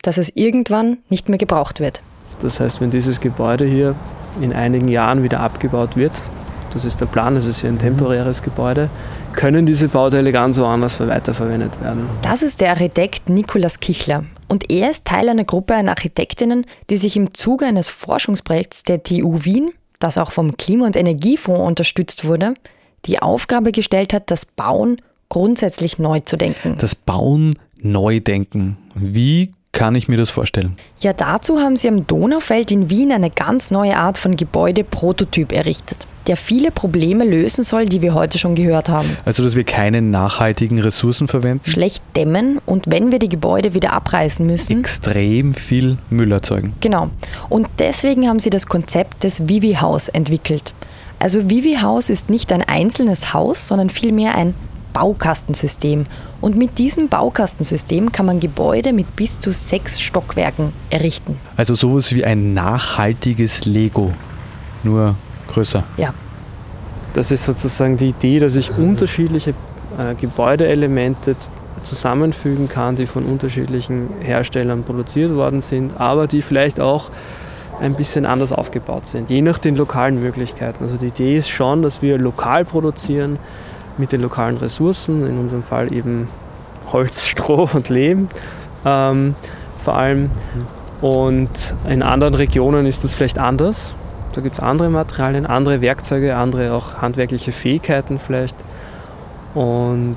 dass 0.00 0.16
es 0.16 0.32
irgendwann 0.34 0.98
nicht 1.10 1.28
mehr 1.28 1.38
gebraucht 1.38 1.78
wird. 1.78 2.00
Das 2.40 2.60
heißt, 2.60 2.80
wenn 2.80 2.90
dieses 2.90 3.20
Gebäude 3.20 3.66
hier 3.66 3.94
in 4.40 4.54
einigen 4.54 4.88
Jahren 4.88 5.22
wieder 5.22 5.40
abgebaut 5.40 5.94
wird, 5.94 6.12
das 6.72 6.86
ist 6.86 7.02
der 7.02 7.06
Plan, 7.06 7.34
das 7.34 7.46
ist 7.46 7.62
ja 7.62 7.68
ein 7.68 7.78
temporäres 7.78 8.42
Gebäude, 8.42 8.88
können 9.32 9.66
diese 9.66 9.88
Bauteile 9.88 10.32
ganz 10.32 10.58
woanders 10.58 11.00
weiterverwendet 11.00 11.80
werden. 11.82 12.08
Das 12.22 12.42
ist 12.42 12.60
der 12.60 12.70
Architekt 12.70 13.28
Nikolaus 13.28 13.80
Kichler. 13.80 14.24
Und 14.48 14.70
er 14.70 14.90
ist 14.90 15.04
Teil 15.04 15.28
einer 15.28 15.44
Gruppe 15.44 15.74
an 15.74 15.88
Architektinnen, 15.88 16.64
die 16.90 16.96
sich 16.96 17.16
im 17.16 17.34
Zuge 17.34 17.66
eines 17.66 17.88
Forschungsprojekts 17.88 18.82
der 18.84 19.02
TU 19.02 19.44
Wien, 19.44 19.70
das 19.98 20.18
auch 20.18 20.32
vom 20.32 20.56
Klima- 20.56 20.86
und 20.86 20.96
Energiefonds 20.96 21.66
unterstützt 21.66 22.24
wurde, 22.24 22.54
die 23.04 23.20
Aufgabe 23.20 23.72
gestellt 23.72 24.12
hat, 24.12 24.30
das 24.30 24.46
Bauen 24.46 24.96
grundsätzlich 25.28 25.98
neu 25.98 26.20
zu 26.20 26.36
denken. 26.36 26.76
Das 26.78 26.94
Bauen 26.94 27.58
neu 27.80 28.20
denken. 28.20 28.78
Wie 28.94 29.52
kann 29.78 29.94
ich 29.94 30.08
mir 30.08 30.16
das 30.16 30.30
vorstellen? 30.30 30.76
Ja, 31.00 31.12
dazu 31.12 31.60
haben 31.60 31.76
sie 31.76 31.86
am 31.86 32.04
Donaufeld 32.04 32.72
in 32.72 32.90
Wien 32.90 33.12
eine 33.12 33.30
ganz 33.30 33.70
neue 33.70 33.96
Art 33.96 34.18
von 34.18 34.34
Gebäude-Prototyp 34.34 35.52
errichtet 35.52 36.06
der 36.26 36.36
viele 36.36 36.70
Probleme 36.70 37.24
lösen 37.24 37.64
soll, 37.64 37.86
die 37.86 38.02
wir 38.02 38.12
heute 38.12 38.38
schon 38.38 38.54
gehört 38.54 38.90
haben. 38.90 39.16
Also, 39.24 39.42
dass 39.42 39.56
wir 39.56 39.64
keine 39.64 40.02
nachhaltigen 40.02 40.78
Ressourcen 40.78 41.26
verwenden? 41.26 41.70
Schlecht 41.70 42.02
dämmen 42.14 42.60
und 42.66 42.90
wenn 42.90 43.10
wir 43.10 43.18
die 43.18 43.30
Gebäude 43.30 43.72
wieder 43.72 43.94
abreißen 43.94 44.46
müssen. 44.46 44.80
Extrem 44.80 45.54
viel 45.54 45.96
Müll 46.10 46.30
erzeugen. 46.30 46.74
Genau. 46.80 47.08
Und 47.48 47.66
deswegen 47.78 48.28
haben 48.28 48.40
sie 48.40 48.50
das 48.50 48.66
Konzept 48.66 49.24
des 49.24 49.48
Vivi-Haus 49.48 50.08
entwickelt. 50.10 50.74
Also 51.18 51.48
Vivi-Haus 51.48 52.10
ist 52.10 52.28
nicht 52.28 52.52
ein 52.52 52.62
einzelnes 52.62 53.32
Haus, 53.32 53.66
sondern 53.66 53.88
vielmehr 53.88 54.34
ein 54.34 54.54
Baukastensystem. 54.92 56.04
Und 56.40 56.56
mit 56.56 56.78
diesem 56.78 57.08
Baukastensystem 57.08 58.12
kann 58.12 58.26
man 58.26 58.40
Gebäude 58.40 58.92
mit 58.92 59.16
bis 59.16 59.38
zu 59.38 59.52
sechs 59.52 60.00
Stockwerken 60.00 60.72
errichten. 60.90 61.38
Also 61.56 61.74
sowas 61.74 62.12
wie 62.12 62.24
ein 62.24 62.54
nachhaltiges 62.54 63.64
Lego. 63.64 64.12
Nur 64.82 65.14
größer. 65.48 65.84
Ja. 65.96 66.14
Das 67.14 67.30
ist 67.30 67.46
sozusagen 67.46 67.96
die 67.96 68.08
Idee, 68.08 68.38
dass 68.38 68.54
ich 68.54 68.70
unterschiedliche 68.76 69.54
äh, 69.98 70.14
Gebäudeelemente 70.14 71.34
zusammenfügen 71.82 72.68
kann, 72.68 72.96
die 72.96 73.06
von 73.06 73.24
unterschiedlichen 73.24 74.08
Herstellern 74.20 74.84
produziert 74.84 75.34
worden 75.34 75.62
sind, 75.62 75.98
aber 75.98 76.26
die 76.26 76.42
vielleicht 76.42 76.80
auch 76.80 77.10
ein 77.80 77.94
bisschen 77.94 78.26
anders 78.26 78.52
aufgebaut 78.52 79.06
sind, 79.06 79.30
je 79.30 79.40
nach 79.40 79.58
den 79.58 79.76
lokalen 79.76 80.20
Möglichkeiten. 80.20 80.82
Also 80.82 80.96
die 80.96 81.06
Idee 81.06 81.36
ist 81.36 81.48
schon, 81.48 81.82
dass 81.82 82.02
wir 82.02 82.18
lokal 82.18 82.64
produzieren 82.64 83.38
mit 83.98 84.12
den 84.12 84.22
lokalen 84.22 84.56
Ressourcen, 84.56 85.26
in 85.26 85.38
unserem 85.38 85.62
Fall 85.62 85.92
eben 85.92 86.28
Holz, 86.92 87.26
Stroh 87.26 87.68
und 87.72 87.88
Lehm 87.88 88.28
ähm, 88.84 89.34
vor 89.84 89.96
allem. 89.96 90.30
Und 91.00 91.74
in 91.88 92.02
anderen 92.02 92.34
Regionen 92.34 92.86
ist 92.86 93.04
das 93.04 93.14
vielleicht 93.14 93.38
anders. 93.38 93.94
Da 94.32 94.40
gibt 94.40 94.58
es 94.58 94.60
andere 94.60 94.90
Materialien, 94.90 95.46
andere 95.46 95.80
Werkzeuge, 95.80 96.36
andere 96.36 96.72
auch 96.72 96.96
handwerkliche 96.96 97.52
Fähigkeiten 97.52 98.18
vielleicht. 98.18 98.56
Und 99.54 100.16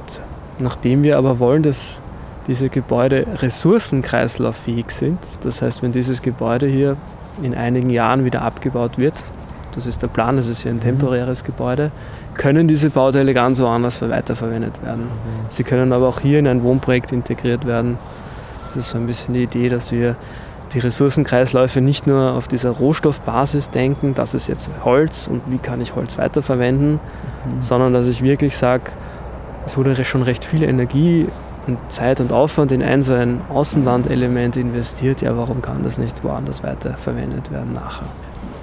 nachdem 0.60 1.04
wir 1.04 1.18
aber 1.18 1.40
wollen, 1.40 1.64
dass 1.64 2.02
diese 2.48 2.70
Gebäude 2.70 3.26
ressourcenkreislauffähig 3.38 4.90
sind, 4.90 5.20
das 5.42 5.62
heißt, 5.62 5.84
wenn 5.84 5.92
dieses 5.92 6.22
Gebäude 6.22 6.68
hier 6.68 6.98
in 7.42 7.56
einigen 7.56 7.90
Jahren 7.90 8.26
wieder 8.26 8.42
abgebaut 8.42 8.98
wird, 8.98 9.24
das 9.76 9.88
ist 9.88 10.02
der 10.02 10.08
Plan, 10.08 10.38
das 10.38 10.48
ist 10.48 10.64
ja 10.64 10.72
ein 10.72 10.80
temporäres 10.80 11.44
Gebäude, 11.44 11.92
können 12.34 12.68
diese 12.68 12.90
Bauteile 12.90 13.34
ganz 13.34 13.60
woanders 13.60 14.02
weiterverwendet 14.02 14.84
werden. 14.84 15.04
Mhm. 15.04 15.46
Sie 15.50 15.64
können 15.64 15.94
aber 15.94 16.08
auch 16.08 16.20
hier 16.20 16.40
in 16.40 16.48
ein 16.48 16.64
Wohnprojekt 16.64 17.12
integriert 17.12 17.66
werden. 17.66 17.98
Das 18.68 18.78
ist 18.78 18.90
so 18.92 18.98
ein 18.98 19.08
bisschen 19.08 19.34
die 19.34 19.44
Idee, 19.44 19.70
dass 19.70 19.92
wir 19.92 20.16
die 20.74 20.80
Ressourcenkreisläufe 20.80 21.82
nicht 21.82 22.08
nur 22.08 22.34
auf 22.34 22.48
dieser 22.48 22.70
Rohstoffbasis 22.70 23.70
denken, 23.70 24.14
das 24.14 24.34
ist 24.34 24.48
jetzt 24.48 24.70
Holz 24.86 25.28
und 25.28 25.42
wie 25.48 25.58
kann 25.58 25.82
ich 25.82 25.96
Holz 25.96 26.18
weiterverwenden, 26.18 26.94
mhm. 26.94 27.62
sondern 27.62 27.94
dass 27.94 28.08
ich 28.08 28.22
wirklich 28.22 28.56
sage, 28.56 28.84
es 29.66 29.78
wurde 29.78 30.04
schon 30.06 30.22
recht 30.22 30.46
viel 30.46 30.64
Energie 30.64 31.28
und 31.68 31.78
Zeit 31.92 32.20
und 32.20 32.32
Aufwand 32.32 32.72
in 32.72 32.82
ein 32.82 33.02
so 33.02 33.14
ein 33.14 33.42
Außenwandelement 33.50 34.58
investiert, 34.58 35.22
ja, 35.22 35.38
warum 35.38 35.62
kann 35.62 35.84
das 35.84 35.98
nicht 35.98 36.24
woanders 36.24 36.64
weiterverwendet 36.64 37.52
werden 37.52 37.74
nachher? 37.74 38.08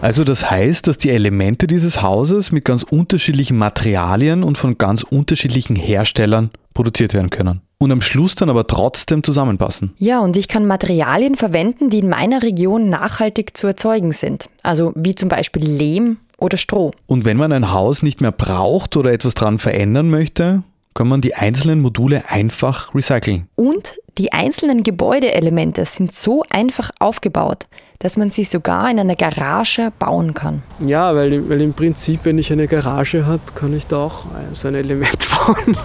Also 0.00 0.22
das 0.22 0.48
heißt, 0.48 0.86
dass 0.86 0.96
die 0.96 1.10
Elemente 1.10 1.66
dieses 1.66 2.02
Hauses 2.02 2.52
mit 2.52 2.64
ganz 2.64 2.84
unterschiedlichen 2.84 3.58
Materialien 3.58 4.44
und 4.44 4.56
von 4.56 4.78
ganz 4.78 5.02
unterschiedlichen 5.02 5.74
Herstellern 5.74 6.50
produziert 6.72 7.14
werden 7.14 7.30
können 7.30 7.62
und 7.78 7.90
am 7.90 8.00
Schluss 8.00 8.36
dann 8.36 8.48
aber 8.48 8.66
trotzdem 8.66 9.24
zusammenpassen. 9.24 9.92
Ja, 9.98 10.20
und 10.20 10.36
ich 10.36 10.46
kann 10.46 10.66
Materialien 10.66 11.34
verwenden, 11.34 11.90
die 11.90 11.98
in 11.98 12.08
meiner 12.08 12.42
Region 12.42 12.90
nachhaltig 12.90 13.56
zu 13.56 13.66
erzeugen 13.66 14.12
sind. 14.12 14.48
Also 14.62 14.92
wie 14.94 15.16
zum 15.16 15.28
Beispiel 15.28 15.64
Lehm 15.64 16.18
oder 16.38 16.58
Stroh. 16.58 16.92
Und 17.06 17.24
wenn 17.24 17.36
man 17.36 17.52
ein 17.52 17.72
Haus 17.72 18.02
nicht 18.02 18.20
mehr 18.20 18.32
braucht 18.32 18.96
oder 18.96 19.12
etwas 19.12 19.34
dran 19.34 19.58
verändern 19.58 20.10
möchte, 20.10 20.62
kann 20.94 21.08
man 21.08 21.20
die 21.20 21.34
einzelnen 21.34 21.80
Module 21.80 22.24
einfach 22.28 22.94
recyceln. 22.94 23.46
Und 23.54 23.92
die 24.18 24.32
einzelnen 24.32 24.82
Gebäudeelemente 24.82 25.84
sind 25.84 26.12
so 26.12 26.42
einfach 26.50 26.90
aufgebaut, 26.98 27.68
dass 28.00 28.16
man 28.16 28.30
sie 28.30 28.44
sogar 28.44 28.90
in 28.90 28.98
einer 28.98 29.14
Garage 29.14 29.92
bauen 29.98 30.34
kann. 30.34 30.62
Ja, 30.84 31.14
weil, 31.14 31.48
weil 31.48 31.60
im 31.60 31.72
Prinzip, 31.72 32.20
wenn 32.24 32.38
ich 32.38 32.52
eine 32.52 32.66
Garage 32.66 33.26
habe, 33.26 33.40
kann 33.54 33.74
ich 33.76 33.86
da 33.86 33.98
auch 33.98 34.26
so 34.52 34.68
ein 34.68 34.74
Element 34.74 35.18
bauen. 35.46 35.76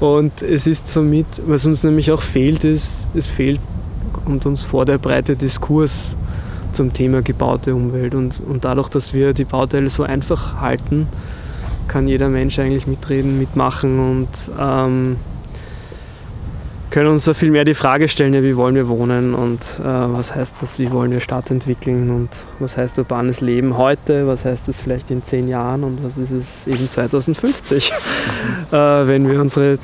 Und 0.00 0.42
es 0.42 0.66
ist 0.66 0.88
somit, 0.88 1.26
was 1.46 1.66
uns 1.66 1.84
nämlich 1.84 2.10
auch 2.10 2.22
fehlt, 2.22 2.64
ist, 2.64 3.06
es 3.14 3.28
fehlt 3.28 3.60
und 4.24 4.46
uns 4.46 4.62
vor 4.62 4.84
der 4.84 4.98
breite 4.98 5.36
Diskurs 5.36 6.16
zum 6.72 6.92
Thema 6.92 7.22
gebaute 7.22 7.74
Umwelt. 7.74 8.14
Und, 8.14 8.40
und 8.40 8.64
dadurch, 8.64 8.88
dass 8.88 9.12
wir 9.12 9.32
die 9.32 9.44
Bauteile 9.44 9.90
so 9.90 10.02
einfach 10.02 10.60
halten, 10.60 11.06
kann 11.90 12.06
jeder 12.06 12.28
Mensch 12.28 12.58
eigentlich 12.58 12.86
mitreden, 12.86 13.38
mitmachen 13.38 13.98
und 13.98 14.28
ähm, 14.58 15.16
können 16.90 17.08
uns 17.08 17.24
da 17.24 17.34
viel 17.34 17.50
mehr 17.50 17.64
die 17.64 17.74
Frage 17.74 18.08
stellen, 18.08 18.32
ja, 18.32 18.42
wie 18.42 18.56
wollen 18.56 18.76
wir 18.76 18.88
wohnen 18.88 19.34
und 19.34 19.60
äh, 19.80 19.84
was 19.84 20.34
heißt 20.34 20.56
das, 20.60 20.78
wie 20.78 20.90
wollen 20.92 21.10
wir 21.10 21.20
Stadt 21.20 21.50
entwickeln 21.50 22.10
und 22.10 22.28
was 22.60 22.76
heißt 22.76 22.98
urbanes 22.98 23.40
Leben 23.40 23.76
heute, 23.76 24.26
was 24.26 24.44
heißt 24.44 24.68
das 24.68 24.80
vielleicht 24.80 25.10
in 25.10 25.24
zehn 25.24 25.48
Jahren 25.48 25.82
und 25.82 26.04
was 26.04 26.16
ist 26.16 26.30
es 26.30 26.66
eben 26.68 26.88
2050, 26.88 27.92
äh, 28.72 28.76
wenn 28.76 29.28
wir 29.28 29.40
unsere 29.40 29.78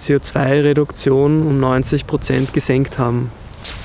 CO2-Reduktion 0.00 1.42
um 1.46 1.60
90 1.60 2.06
Prozent 2.06 2.54
gesenkt 2.54 2.98
haben. 2.98 3.30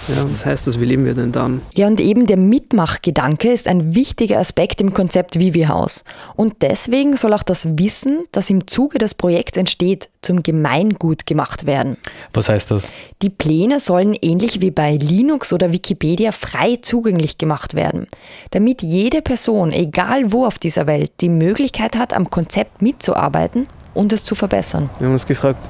Ja, 0.07 0.29
was 0.29 0.45
heißt 0.45 0.67
das? 0.67 0.79
Wie 0.79 0.85
leben 0.85 1.05
wir 1.05 1.13
denn 1.13 1.31
dann? 1.31 1.61
Ja, 1.75 1.87
und 1.87 2.01
eben 2.01 2.25
der 2.25 2.37
Mitmachgedanke 2.37 3.51
ist 3.51 3.67
ein 3.67 3.95
wichtiger 3.95 4.39
Aspekt 4.39 4.81
im 4.81 4.93
Konzept 4.93 5.39
Vivi-Haus. 5.39 6.03
Und 6.35 6.61
deswegen 6.61 7.15
soll 7.15 7.33
auch 7.33 7.43
das 7.43 7.77
Wissen, 7.77 8.25
das 8.31 8.49
im 8.49 8.67
Zuge 8.67 8.97
des 8.97 9.13
Projekts 9.13 9.57
entsteht, 9.57 10.09
zum 10.21 10.43
Gemeingut 10.43 11.25
gemacht 11.25 11.65
werden. 11.65 11.97
Was 12.33 12.49
heißt 12.49 12.71
das? 12.71 12.91
Die 13.21 13.29
Pläne 13.29 13.79
sollen 13.79 14.15
ähnlich 14.21 14.61
wie 14.61 14.71
bei 14.71 14.95
Linux 14.95 15.53
oder 15.53 15.71
Wikipedia 15.71 16.31
frei 16.31 16.79
zugänglich 16.81 17.37
gemacht 17.37 17.73
werden, 17.73 18.07
damit 18.51 18.81
jede 18.81 19.21
Person, 19.21 19.71
egal 19.71 20.31
wo 20.31 20.45
auf 20.45 20.59
dieser 20.59 20.87
Welt, 20.87 21.11
die 21.21 21.29
Möglichkeit 21.29 21.97
hat, 21.97 22.13
am 22.13 22.29
Konzept 22.29 22.81
mitzuarbeiten 22.81 23.67
und 23.93 24.11
es 24.11 24.23
zu 24.23 24.35
verbessern. 24.35 24.89
Wir 24.99 25.07
haben 25.07 25.13
uns 25.13 25.25
gefragt, 25.25 25.69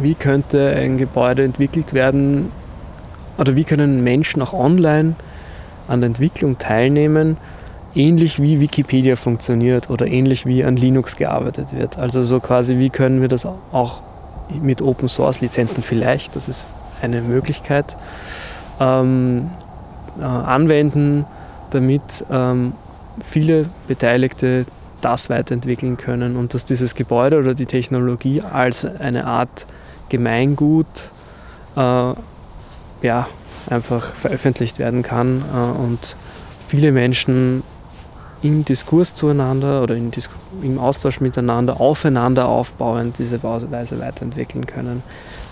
wie 0.00 0.14
könnte 0.14 0.74
ein 0.76 0.98
Gebäude 0.98 1.42
entwickelt 1.44 1.92
werden, 1.92 2.52
oder 3.38 3.56
wie 3.56 3.64
können 3.64 4.04
Menschen 4.04 4.42
auch 4.42 4.52
online 4.52 5.14
an 5.86 6.00
der 6.00 6.08
Entwicklung 6.08 6.58
teilnehmen, 6.58 7.36
ähnlich 7.94 8.40
wie 8.40 8.60
Wikipedia 8.60 9.16
funktioniert 9.16 9.90
oder 9.90 10.06
ähnlich 10.06 10.44
wie 10.44 10.64
an 10.64 10.76
Linux 10.76 11.16
gearbeitet 11.16 11.68
wird. 11.72 11.98
Also 11.98 12.22
so 12.22 12.40
quasi, 12.40 12.78
wie 12.78 12.90
können 12.90 13.20
wir 13.20 13.28
das 13.28 13.46
auch 13.46 14.02
mit 14.62 14.82
Open 14.82 15.08
Source 15.08 15.40
Lizenzen 15.40 15.82
vielleicht, 15.82 16.36
das 16.36 16.48
ist 16.48 16.66
eine 17.02 17.20
Möglichkeit, 17.20 17.96
ähm, 18.80 19.50
äh, 20.18 20.24
anwenden, 20.24 21.24
damit 21.70 22.24
ähm, 22.30 22.72
viele 23.22 23.66
Beteiligte 23.86 24.66
das 25.00 25.30
weiterentwickeln 25.30 25.96
können 25.96 26.36
und 26.36 26.54
dass 26.54 26.64
dieses 26.64 26.94
Gebäude 26.94 27.38
oder 27.38 27.54
die 27.54 27.66
Technologie 27.66 28.42
als 28.42 28.84
eine 28.84 29.26
Art 29.26 29.66
Gemeingut 30.08 31.10
äh, 31.76 32.12
ja, 33.02 33.28
einfach 33.68 34.14
veröffentlicht 34.14 34.78
werden 34.78 35.02
kann 35.02 35.42
äh, 35.54 35.80
und 35.80 36.16
viele 36.66 36.92
Menschen 36.92 37.62
im 38.42 38.64
Diskurs 38.64 39.14
zueinander 39.14 39.82
oder 39.82 39.96
Dis 39.96 40.30
im 40.62 40.78
Austausch 40.78 41.20
miteinander 41.20 41.80
aufeinander 41.80 42.46
aufbauend 42.46 43.18
diese 43.18 43.38
Bauweise 43.38 43.98
weiterentwickeln 43.98 44.66
können. 44.66 45.02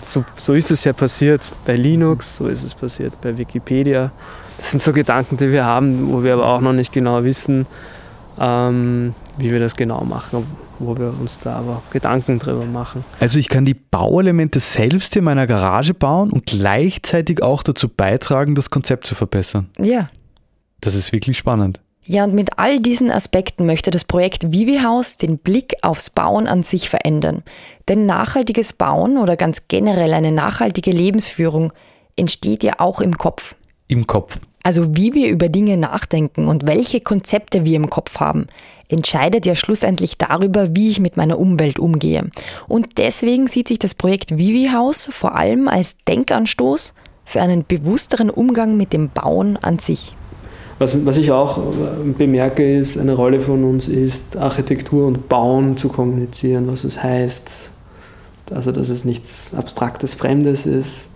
So, 0.01 0.23
so 0.37 0.53
ist 0.53 0.71
es 0.71 0.85
ja 0.85 0.93
passiert 0.93 1.51
bei 1.65 1.75
Linux, 1.75 2.37
so 2.37 2.47
ist 2.47 2.63
es 2.63 2.73
passiert 2.73 3.19
bei 3.21 3.37
Wikipedia. 3.37 4.11
Das 4.57 4.71
sind 4.71 4.81
so 4.81 4.93
Gedanken, 4.93 5.37
die 5.37 5.51
wir 5.51 5.65
haben, 5.65 6.13
wo 6.13 6.23
wir 6.23 6.33
aber 6.33 6.45
auch 6.45 6.61
noch 6.61 6.73
nicht 6.73 6.93
genau 6.93 7.23
wissen, 7.23 7.67
ähm, 8.39 9.13
wie 9.37 9.51
wir 9.51 9.59
das 9.59 9.75
genau 9.75 10.03
machen, 10.03 10.45
wo 10.79 10.97
wir 10.97 11.13
uns 11.19 11.39
da 11.39 11.57
aber 11.57 11.81
Gedanken 11.91 12.39
drüber 12.39 12.65
machen. 12.65 13.03
Also 13.19 13.39
ich 13.39 13.49
kann 13.49 13.65
die 13.65 13.73
Bauelemente 13.73 14.59
selbst 14.59 15.15
in 15.15 15.23
meiner 15.23 15.47
Garage 15.47 15.93
bauen 15.93 16.31
und 16.31 16.45
gleichzeitig 16.45 17.43
auch 17.43 17.63
dazu 17.63 17.89
beitragen, 17.89 18.55
das 18.55 18.69
Konzept 18.69 19.07
zu 19.07 19.15
verbessern. 19.15 19.69
Ja. 19.79 20.09
Das 20.81 20.95
ist 20.95 21.11
wirklich 21.11 21.37
spannend. 21.37 21.81
Ja, 22.09 22.23
und 22.23 22.33
mit 22.33 22.57
all 22.57 22.79
diesen 22.79 23.11
Aspekten 23.11 23.65
möchte 23.65 23.91
das 23.91 24.05
Projekt 24.05 24.53
Vivi 24.53 24.79
Haus 24.79 25.17
den 25.17 25.39
Blick 25.39 25.75
aufs 25.81 26.09
Bauen 26.09 26.47
an 26.47 26.63
sich 26.63 26.89
verändern. 26.89 27.43
Denn 27.89 28.05
nachhaltiges 28.05 28.71
Bauen 28.71 29.17
oder 29.17 29.35
ganz 29.35 29.63
generell 29.67 30.13
eine 30.13 30.31
nachhaltige 30.31 30.91
Lebensführung 30.91 31.73
entsteht 32.15 32.63
ja 32.63 32.75
auch 32.77 33.01
im 33.01 33.17
Kopf. 33.17 33.55
Im 33.89 34.07
Kopf. 34.07 34.39
Also 34.67 34.97
wie 34.97 35.13
wir 35.13 35.29
über 35.29 35.47
Dinge 35.47 35.77
nachdenken 35.77 36.49
und 36.49 36.67
welche 36.67 36.99
Konzepte 36.99 37.63
wir 37.63 37.77
im 37.77 37.89
Kopf 37.89 38.19
haben, 38.19 38.47
entscheidet 38.89 39.45
ja 39.45 39.55
schlussendlich 39.55 40.17
darüber, 40.17 40.75
wie 40.75 40.89
ich 40.89 40.99
mit 40.99 41.15
meiner 41.15 41.39
Umwelt 41.39 41.79
umgehe. 41.79 42.29
Und 42.67 42.97
deswegen 42.97 43.47
sieht 43.47 43.69
sich 43.69 43.79
das 43.79 43.95
Projekt 43.95 44.37
Vivi 44.37 44.71
Haus 44.73 45.07
vor 45.09 45.35
allem 45.35 45.69
als 45.69 45.95
Denkanstoß 46.09 46.93
für 47.23 47.39
einen 47.39 47.63
bewussteren 47.65 48.29
Umgang 48.29 48.75
mit 48.75 48.91
dem 48.91 49.07
Bauen 49.07 49.55
an 49.55 49.79
sich. 49.79 50.13
Was, 50.79 51.05
was 51.05 51.15
ich 51.15 51.31
auch 51.31 51.61
bemerke, 52.17 52.77
ist, 52.77 52.97
eine 52.97 53.13
Rolle 53.13 53.39
von 53.39 53.63
uns 53.63 53.87
ist, 53.87 54.35
Architektur 54.35 55.07
und 55.07 55.29
Bauen 55.29 55.77
zu 55.77 55.87
kommunizieren, 55.87 56.67
was 56.69 56.83
es 56.83 57.01
heißt. 57.01 57.71
Also, 58.51 58.73
dass 58.73 58.89
es 58.89 59.05
nichts 59.05 59.55
Abstraktes, 59.55 60.13
Fremdes 60.13 60.65
ist 60.65 61.11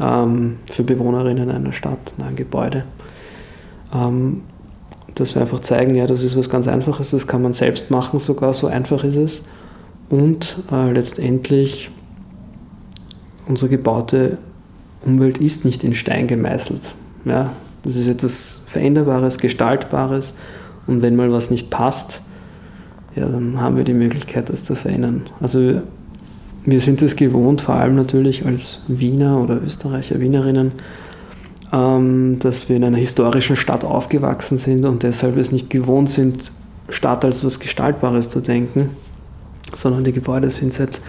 ähm, 0.00 0.56
für 0.66 0.82
Bewohnerinnen 0.82 1.50
einer 1.50 1.72
Stadt, 1.72 2.12
ein 2.18 2.36
Gebäude. 2.36 2.84
Ähm, 3.94 4.42
dass 5.14 5.34
wir 5.34 5.42
einfach 5.42 5.60
zeigen, 5.60 5.94
ja, 5.94 6.06
das 6.06 6.22
ist 6.22 6.36
was 6.36 6.48
ganz 6.48 6.68
Einfaches, 6.68 7.10
das 7.10 7.26
kann 7.26 7.42
man 7.42 7.52
selbst 7.52 7.90
machen, 7.90 8.18
sogar 8.18 8.52
so 8.52 8.68
einfach 8.68 9.02
ist 9.04 9.16
es. 9.16 9.42
Und 10.08 10.62
äh, 10.70 10.92
letztendlich, 10.92 11.90
unsere 13.46 13.70
gebaute 13.70 14.38
Umwelt 15.04 15.38
ist 15.38 15.64
nicht 15.64 15.84
in 15.84 15.94
Stein 15.94 16.26
gemeißelt. 16.26 16.94
Ja, 17.24 17.50
das 17.82 17.96
ist 17.96 18.08
etwas 18.08 18.62
Veränderbares, 18.66 19.38
Gestaltbares. 19.38 20.34
Und 20.86 21.02
wenn 21.02 21.16
mal 21.16 21.32
was 21.32 21.50
nicht 21.50 21.70
passt, 21.70 22.22
ja, 23.14 23.26
dann 23.26 23.60
haben 23.60 23.76
wir 23.76 23.84
die 23.84 23.94
Möglichkeit, 23.94 24.48
das 24.48 24.64
zu 24.64 24.74
verändern. 24.74 25.26
Also 25.40 25.82
wir 26.70 26.80
sind 26.80 27.00
es 27.02 27.16
gewohnt, 27.16 27.62
vor 27.62 27.76
allem 27.76 27.96
natürlich 27.96 28.44
als 28.44 28.80
Wiener 28.88 29.40
oder 29.40 29.60
Österreicher, 29.62 30.20
Wienerinnen, 30.20 30.72
ähm, 31.72 32.38
dass 32.40 32.68
wir 32.68 32.76
in 32.76 32.84
einer 32.84 32.98
historischen 32.98 33.56
Stadt 33.56 33.84
aufgewachsen 33.84 34.58
sind 34.58 34.84
und 34.84 35.02
deshalb 35.02 35.36
es 35.36 35.50
nicht 35.50 35.70
gewohnt 35.70 36.10
sind, 36.10 36.52
Stadt 36.88 37.24
als 37.24 37.44
was 37.44 37.60
Gestaltbares 37.60 38.30
zu 38.30 38.40
denken, 38.40 38.90
sondern 39.74 40.04
die 40.04 40.12
Gebäude 40.12 40.50
sind 40.50 40.72
seit 40.72 41.00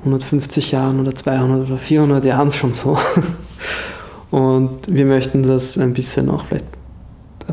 150 0.00 0.72
Jahren 0.72 1.00
oder 1.00 1.14
200 1.14 1.66
oder 1.66 1.76
400 1.76 2.24
Jahren 2.24 2.50
schon 2.50 2.72
so. 2.72 2.98
Und 4.30 4.80
wir 4.86 5.06
möchten 5.06 5.42
das 5.42 5.78
ein 5.78 5.94
bisschen 5.94 6.28
auch 6.28 6.44
vielleicht 6.44 6.66